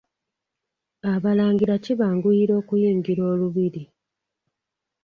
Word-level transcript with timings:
Abalangira 1.13 1.75
kibanguyira 1.83 2.53
okuyingira 2.61 3.21
olubiri. 3.31 3.83